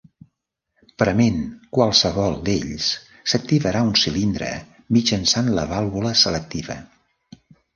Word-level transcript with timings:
Prement 1.01 1.35
qualsevol 1.77 2.37
d'ells 2.47 2.87
s'activarà 3.33 3.83
un 3.91 3.93
cilindre 4.07 4.49
mitjançant 4.97 5.53
la 5.59 5.67
vàlvula 5.75 6.19
selectiva. 6.25 6.79